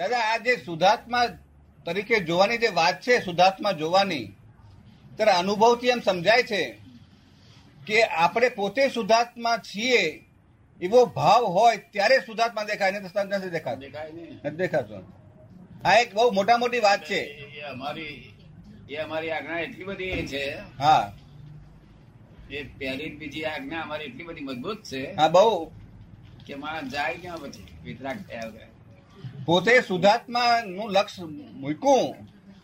દાદા 0.00 0.18
આ 0.18 0.36
જે 0.36 0.56
સુધાત્મા 0.56 1.26
તરીકે 1.84 2.20
જોવાની 2.20 2.58
જે 2.58 2.68
વાત 2.68 3.00
છે 3.00 3.20
સુધાત્મા 3.24 3.72
જોવાની 3.72 4.26
ત્યારે 5.16 5.32
અનુભવથી 5.32 5.88
એમ 5.88 6.00
સમજાય 6.00 6.42
છે 6.42 6.78
કે 7.86 8.02
આપણે 8.04 8.48
પોતે 8.48 8.88
સુધાત્મા 8.88 9.56
છીએ 9.56 10.24
એવો 10.80 11.06
ભાવ 11.06 11.44
હોય 11.44 11.76
ત્યારે 11.76 12.16
શુદ્ધાત્મા 12.18 12.64
દેખાય 12.64 12.92
નથી 12.92 13.50
દેખાતો. 13.50 13.82
નથી 14.44 14.56
દેખાતો. 14.56 15.02
આ 15.84 15.94
એક 15.94 16.14
બહુ 16.14 16.30
મોટા 16.30 16.56
મોટી 16.56 16.80
વાત 16.80 17.04
છે. 17.04 17.20
એ 17.20 17.60
અમારી 17.60 18.34
એ 18.90 18.96
અમારી 18.96 19.30
આજ્ઞા 19.30 19.60
એટલી 19.60 19.84
બધી 19.84 20.26
છે 20.26 20.54
હા. 20.78 21.12
એ 22.50 22.62
પહેલી 22.62 23.10
બીજી 23.10 23.44
આજ્ઞા 23.44 23.80
અમારી 23.80 24.04
એટલી 24.04 24.24
બધી 24.24 24.40
મજબૂત 24.40 24.82
છે 24.82 25.12
હા 25.14 25.28
બહુ. 25.28 25.72
કે 26.46 26.54
માણસ 26.54 26.92
જાય 26.92 27.14
ક્યાં 27.14 27.38
પછી? 27.38 27.66
વિતરાગ 27.84 28.16
થયા 28.16 28.46
વગર. 28.46 28.69
પોતે 29.50 29.72
શુદ્ધાત્મા 29.86 30.50
નું 30.66 30.88
લક્ષ્ય 30.96 31.24
મૂક્યું 31.62 32.10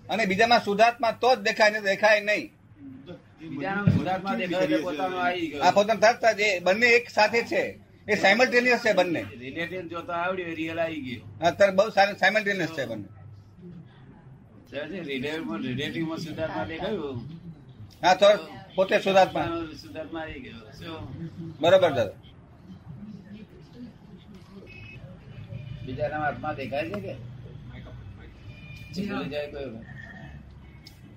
અને 0.08 0.22
બીજામાં 0.27 0.62
શુદ્ધાત્મા 0.64 1.12
તો 1.22 1.30
જ 1.36 1.38
દેખાય 1.38 1.70
ને 1.70 1.80
દેખાય 1.80 2.20
નહીં. 2.20 2.46
આ 5.62 5.70
પોતાનું 5.70 6.00
તરત 6.00 6.24
જ 6.38 6.41
એ 6.41 6.50
બંને 6.60 6.88
એક 6.88 7.06
સાથે 7.10 7.41
છે. 7.42 7.62
એ 8.08 8.16
સાયમલ્ટેનિયસ 8.16 8.80
છે 8.84 8.92
બંને. 8.92 9.22
રિલેટિવ 9.38 9.88
જોતા 9.88 10.18
આવડ્યું 10.24 10.54
રિયલ 10.54 10.80
આવી 10.80 11.00
ગયો. 11.00 11.24
અત્યારે 11.48 11.72
બહુ 11.72 11.88
સારું 11.91 12.16
સાયમલ્ટેનિયસ 12.16 12.72
છે 12.78 12.84
બંને. 12.86 13.08
રિલેટિવમાં 15.68 16.18
સુધાર્થમાં 16.18 16.66
દેખાયું. 16.68 17.16
હા 18.02 18.14
તો 18.14 18.27
પોતે 18.74 18.96
સુધાર્થમાં 18.98 19.48
સુધાર્થમાં 19.82 20.22
આવી 20.22 20.41
ગયો. 20.41 20.60
બરોબર 21.60 21.91
દાદા. 21.91 22.35
બીજાના 25.86 26.18
હાથમાં 26.18 26.54
દેખાય 26.54 26.90
છે 26.90 27.00
કે? 27.00 27.14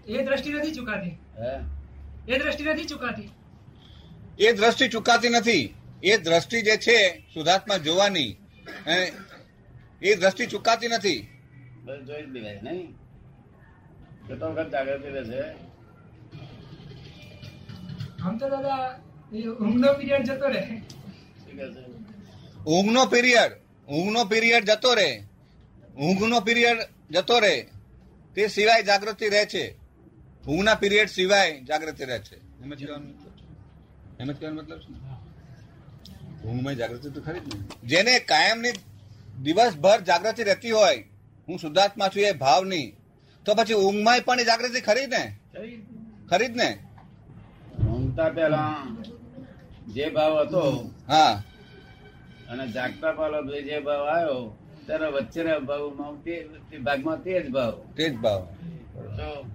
એ 0.07 0.23
દ્રષ્ટિ 0.25 0.53
નથી 0.53 0.73
ચુકાતી. 0.73 1.09
હે? 1.09 1.51
એ 2.33 2.39
દ્રષ્ટિ 2.39 2.63
નથી 2.63 2.85
ચુકાતી. 2.85 3.29
એ 4.39 4.51
દ્રષ્ટિ 4.53 4.87
ચુકાતી 4.87 5.29
નથી. 5.29 5.63
એ 6.03 6.17
દ્રષ્ટિ 6.17 6.61
જે 6.61 6.77
છે 6.77 6.97
સુધાર્થમાં 7.33 7.83
જોવાની. 7.83 8.29
એ 10.01 10.15
દ્રષ્ટિ 10.15 10.45
ચુકાતી 10.47 10.87
નથી. 10.87 11.19
જોઈ 12.07 12.23
જ 12.23 12.29
દેવાય 12.29 12.59
નહીં? 12.63 12.85
કેટલો 14.27 14.47
વખત 14.51 14.71
જાગૃતિ 14.71 15.09
રહેશે 15.09 15.41
આમ 18.23 18.37
તો 18.37 18.49
દાદા 18.49 18.99
એ 19.33 19.47
ઊંઘનો 19.47 19.93
પીરિયડ 19.93 20.23
જતો 20.23 20.47
રહે. 20.47 20.65
ઊંઘનો 22.67 23.05
પીરિયડ 23.05 23.51
ઊંઘનો 23.89 24.25
પીરિયડ 24.25 24.63
જતો 24.63 24.93
રહે 24.93 25.23
ઊંઘનો 25.97 26.39
પીરિયડ 26.39 26.79
જતો 27.11 27.39
રહે 27.39 27.67
તે 28.35 28.47
સિવાય 28.47 28.83
જાગૃતિ 28.83 29.29
રહે 29.29 29.45
છે. 29.45 29.75
ઊંઘના 30.47 30.75
પીરિયડ 30.75 31.09
સિવાય 31.09 31.61
જાગૃતિ 31.61 32.05
રહે 32.05 32.19
છે. 32.19 32.35
એમ 32.63 32.73
જ 32.73 32.85
કહેવાનો 32.85 33.05
મતલબ 33.05 33.31
છે? 33.35 33.43
એમ 34.19 34.31
જ 34.31 34.35
કહેવાનો 34.39 34.61
મતલબ 34.61 34.79
છે 34.79 36.47
ઊંઘમાં 36.47 36.75
જાગૃતિ 36.75 37.09
તો 37.09 37.21
ખરી 37.21 37.39
જ 37.39 37.55
ને. 37.55 37.61
જેને 37.83 38.19
કાયમની 38.19 38.71
દિવસભર 39.43 39.99
જાગૃતિ 40.01 40.43
રહેતી 40.43 40.71
હોય 40.71 41.03
હું 41.47 41.59
શુદ્ધાત્મા 41.59 42.07
છું 42.07 42.23
એ 42.23 42.31
ભાવની 42.31 42.87
તો 43.45 43.55
પછી 43.55 43.73
ઊંઘમાં 43.73 44.21
પણ 44.25 44.43
જાગૃતિ 44.43 44.81
ખરી 44.81 45.07
ને? 45.07 45.23
ખરી? 45.53 45.81
ખરી 46.29 46.47
જ 46.47 46.55
ને? 46.55 46.69
ઊંઘતા 47.87 48.29
પહેલા 48.29 48.87
જે 49.87 50.09
ભાવ 50.09 50.33
હતો 50.41 50.63
હા. 51.07 51.43
અને 52.49 52.67
જાગતા 52.67 53.11
પાલો 53.11 53.61
જે 53.61 53.79
ભાવ 53.79 54.05
આવ્યો 54.05 54.57
ત્યારે 54.85 55.05
વચ્ચેના 55.05 55.59
ભાવમાં 55.59 56.23
તે- 56.23 56.43
તે 56.71 56.77
ભાગમાં 56.77 57.23
તે 57.23 57.41
જ 57.41 57.49
ભાવ. 57.49 57.71
તે 57.97 58.09
જ 58.09 58.15
ભાવ. 58.15 58.47
તો 58.95 59.45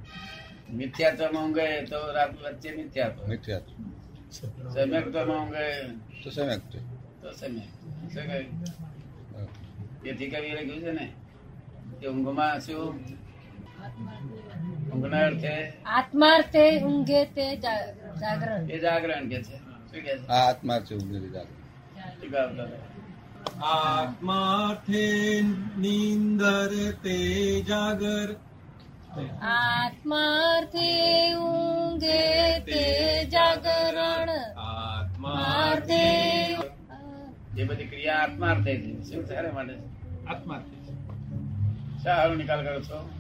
મિથ્યાત્વમાં 0.73 1.45
ઊંઘે 1.45 1.85
તો 1.85 2.13
રાત 2.13 2.43
વચ્ચે 2.43 2.77
મિથ્યાત્વ. 2.77 3.27
મિથ્યા 3.27 3.59
સમ્યક્ત્વમાં 4.71 5.47
ઊંઘે 5.47 5.83
તો 6.25 6.31
સમ્યક 6.31 6.61
છે 6.61 6.79
તો 7.23 7.33
સમ્યક 7.33 7.69
તેથી 10.03 10.31
કવિએ 10.31 10.55
લખ્યું 10.55 10.81
છે 10.81 10.93
ને 10.93 11.13
કે 12.01 12.09
ઊંઘમાં 12.09 12.61
શું? 12.61 12.95
ઊંઘના 14.91 15.19
અર્થે 15.19 15.73
આત્માર્થે 15.87 16.83
ઊંઘે 16.83 17.25
તે 17.25 17.57
જાગરણ. 17.57 18.71
એ 18.71 18.79
જાગરણ 18.79 19.29
કે 19.29 19.43
છે. 19.43 19.57
શું 19.57 19.93
કે 19.93 20.19
છે? 20.19 20.27
આ 20.27 20.49
આત્મા 20.49 20.79
છે 20.79 20.95
ઊંઘની 20.95 21.29
આત્માર્થે 23.63 25.07
નિંદર 25.79 26.93
તે 26.93 27.19
જાગર 27.63 28.37
આત્માર્થે 29.43 30.89
ઊંઘે 31.35 32.59
તે 32.61 32.85
જાગરણ 33.27 34.31
આત્માર્થે 34.59 36.05
એ 37.59 37.65
બધી 37.65 37.85
ક્રિયા 37.85 38.17
આત્માર્થે 38.17 38.73
છે. 38.77 39.03
શું 39.03 39.27
શાના 39.27 39.53
માટે? 39.53 39.75
આત્માર્થે 40.29 40.77
શા 42.03 42.15
હારો 42.15 42.35
નિકાલ 42.35 42.65
કરો 42.65 42.81
છો? 42.81 43.11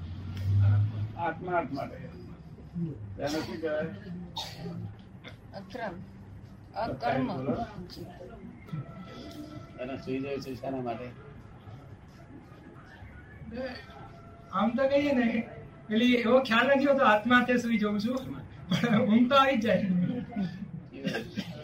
આત્માર્થ 1.19 1.73
માટે. 1.73 1.97
એનું 1.97 3.43
શું 3.47 3.61
કહેવાય? 3.61 3.87
અક્રમ. 5.59 5.95
અકર્મ. 6.75 7.27
એને 9.81 9.97
સુઈ 9.97 10.21
જાય 10.21 10.39
છે 10.39 10.55
શાના 10.55 10.81
માટે. 10.81 11.09
આમ 14.53 14.71
તો 14.77 14.89
કહીએ 14.89 15.13
ને 15.13 15.27
પેલી 15.89 16.15
એવો 16.15 16.41
ખ્યાલ 16.41 16.67
નથી 16.67 16.85
હોતો 16.85 17.05
આત્માર્થે 17.05 17.57
સુઈ 17.57 17.79
જઉં 17.79 17.99
છું. 18.01 18.17
પણ 18.71 19.01
ઊંઘ 19.01 19.31
તો 19.31 19.37
આવી 19.37 19.57
જાય. 19.57 19.87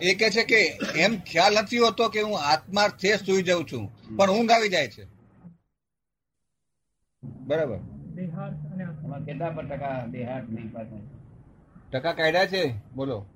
એ 0.03 0.15
કે 0.15 0.31
છે 0.31 0.45
કે 0.45 0.61
એમ 0.97 1.17
ખ્યાલ 1.27 1.55
નથી 1.63 1.79
હોતો 1.79 2.09
કે 2.09 2.21
હું 2.23 2.39
આત્માર્થે 2.41 3.17
સુઈ 3.17 3.43
જાઉં 3.43 3.65
છું 3.73 4.17
પણ 4.17 4.31
ઊંઘ 4.31 4.51
આવી 4.51 4.69
જાય 4.69 4.89
છે. 4.89 5.05
બરાબર. 7.47 7.77
અને 7.77 8.85
આત્મા. 8.85 9.19
કેટલા 9.27 9.51
પર 9.51 9.65
ટકા 9.67 10.07
દેહાટ 10.07 10.51
નહીં 10.51 10.73
ટકા 11.93 12.13
કાઢ્યા 12.13 12.47
છે? 12.47 12.63
બોલો. 12.95 13.27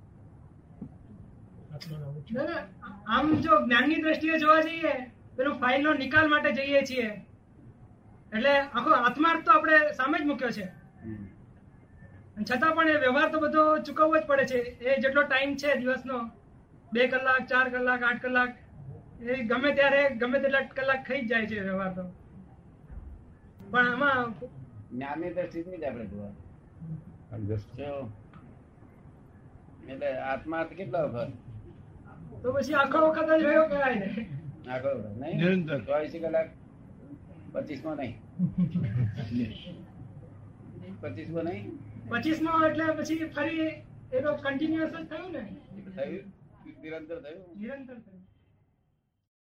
આમ 3.15 3.25
જો 3.45 3.53
જ્ઞાનની 3.65 4.01
દ્રષ્ટિએ 4.03 4.39
જોવા 4.43 4.63
જઈએ 4.67 4.93
પેલું 5.37 5.55
ફાઇલનો 5.61 5.91
નિકાલ 6.01 6.27
માટે 6.33 6.51
જઈએ 6.57 6.81
છીએ. 6.89 7.07
એટલે 8.33 8.53
આખો 8.57 8.91
આત્માર્થ 8.97 9.43
તો 9.45 9.51
આપણે 9.53 9.77
સામે 9.99 10.17
જ 10.19 10.23
મૂક્યો 10.31 10.51
છે. 10.57 10.65
છતાં 12.47 12.71
પણ 12.75 12.89
એ 12.89 12.97
વ્યવહાર 13.05 13.27
તો 13.33 13.37
બધો 13.45 13.63
ચૂકવવો 13.87 14.15
જ 14.17 14.23
પડે 14.29 14.45
છે. 14.51 14.59
એ 14.87 14.99
જેટલો 15.05 15.21
ટાઈમ 15.23 15.51
છે 15.63 15.69
દિવસનો 15.79 16.17
બે 16.93 17.01
કલાક 17.13 17.43
ચાર 17.51 17.65
કલાક 17.73 18.01
આઠ 18.09 18.21
કલાક 18.25 18.51
એ 19.21 19.39
ગમે 19.51 19.69
ત્યારે 19.79 20.01
ગમે 20.21 20.37
તેટલા 20.43 20.65
કલાક 20.77 21.01
થઈ 21.07 21.21
જ 21.21 21.29
જાય 21.31 21.47
છે 21.51 21.57
વ્યવહાર 21.69 21.91
તો. 21.97 22.05
પણ 23.71 23.87
આમાં 23.93 24.35
જ્ઞાનની 24.91 25.31
દ્રષ્ટિથી 25.37 25.81
જ 25.81 25.83
આપણે 25.85 26.05
જોવા. 26.11 26.33
એટલે 29.89 30.09
આત્માર્થ 30.33 30.73
કેટલો 30.77 30.99
કેટલા 31.01 31.05
વખત? 31.07 31.44
તો 32.45 32.53
પછી 32.53 32.73
આખો 32.73 32.99
વખત 33.09 33.29
જ 33.39 33.43
રહ્યો 33.43 33.67
કહેવાય 33.67 33.95
ને. 33.95 34.09
આખો 34.69 34.89
નહીં. 35.19 35.37
નિરંતર. 35.37 35.79
ચોવીસ 35.79 36.11
કલાક 36.11 36.49
પચીસમાં 37.53 37.97
નહીં. 37.97 38.13
પચીસમાં 41.01 41.43
નહીં? 41.43 41.71
પચીસમાં 42.09 42.67
એટલે 42.67 42.91
પછી 42.93 43.25
ફરી 43.35 43.67
એનો 44.13 44.35
કન્ટિન્યુઅસ 44.35 44.91
જ 44.91 45.03
થયું 45.05 45.31
ને? 45.31 45.43
થયું? 45.95 46.23
નિરંતર 46.83 47.19
થયું? 47.19 47.59
નિરંતર 47.61 47.93
થયું. 47.93 48.24